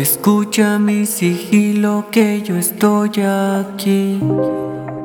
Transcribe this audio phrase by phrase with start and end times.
[0.00, 4.20] Escucha mi sigilo que yo estoy aquí.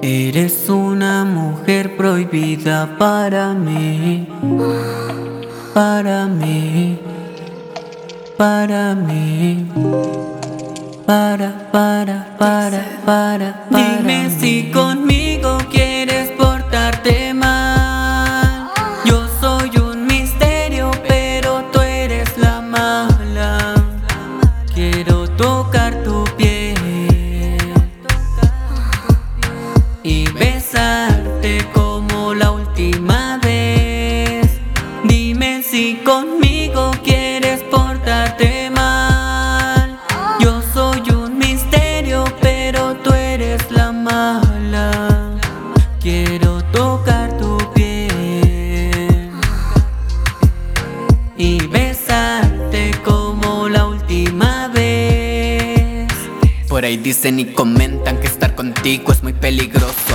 [0.00, 4.28] Eres una mujer prohibida para mí,
[5.74, 7.00] para mí,
[8.36, 9.66] para mí,
[11.04, 13.68] para, para, para, para, para.
[13.68, 14.70] Dime si
[35.76, 40.00] si conmigo quieres portarte mal.
[40.40, 45.36] Yo soy un misterio, pero tú eres la mala.
[46.00, 49.30] Quiero tocar tu piel
[51.36, 56.10] y besarte como la última vez.
[56.68, 60.14] Por ahí dicen y comentan que estar contigo es muy peligroso.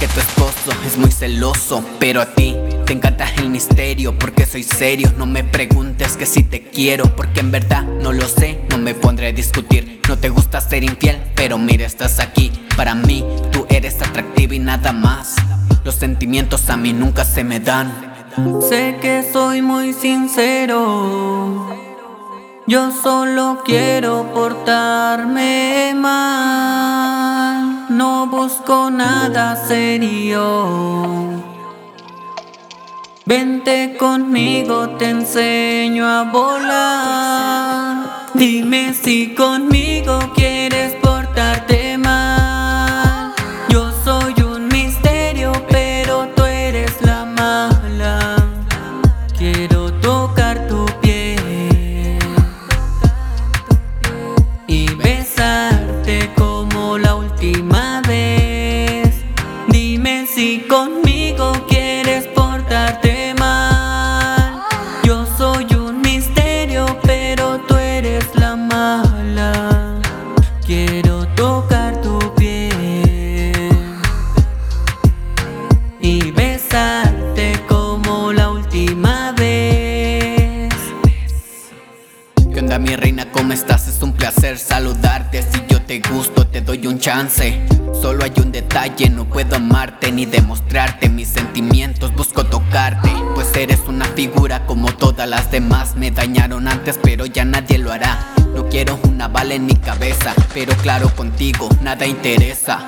[0.00, 4.62] Que tu esposo es muy celoso, pero a ti te encanta el misterio porque soy
[4.62, 5.12] serio.
[5.16, 8.60] No me preguntes que si te quiero, porque en verdad no lo sé.
[8.70, 10.00] No me pondré a discutir.
[10.08, 12.52] No te gusta ser infiel, pero mira, estás aquí.
[12.76, 15.36] Para mí, tú eres atractiva y nada más.
[15.84, 17.92] Los sentimientos a mí nunca se me dan.
[18.68, 21.68] Sé que soy muy sincero.
[22.66, 27.86] Yo solo quiero portarme mal.
[27.90, 31.53] No busco nada serio.
[33.36, 38.28] Vente conmigo, te enseño a volar.
[38.32, 43.34] Dime si conmigo quieres portarte mal.
[43.70, 48.36] Yo soy un misterio, pero tú eres la mala.
[49.36, 52.20] Quiero tocar tu piel
[54.68, 57.93] y besarte como la última
[84.24, 85.42] placer saludarte.
[85.42, 87.60] Si yo te gusto, te doy un chance.
[88.00, 93.10] Solo hay un detalle, no puedo amarte ni demostrarte mis sentimientos, busco tocarte.
[93.34, 95.94] Pues eres una figura como todas las demás.
[95.96, 98.18] Me dañaron antes, pero ya nadie lo hará.
[98.54, 102.78] No quiero una bala en mi cabeza, pero claro, contigo nada interesa.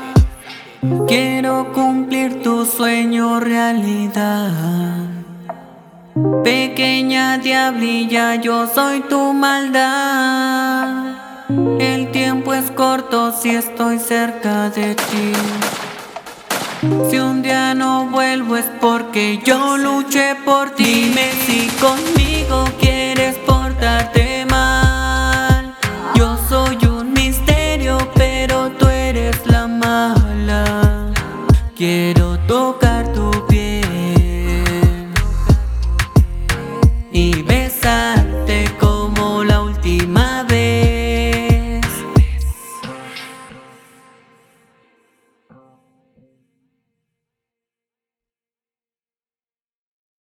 [1.06, 4.54] Quiero cumplir tu sueño realidad.
[6.42, 11.25] Pequeña diablilla, yo soy tu maldad.
[11.48, 15.32] El tiempo es corto si estoy cerca de ti.
[17.08, 20.84] Si un día no vuelvo es porque yo luché por ti.
[20.84, 25.76] Dime si conmigo quieres portarte mal.
[26.16, 31.12] Yo soy un misterio, pero tú eres la mala.
[31.76, 32.85] Quiero tocar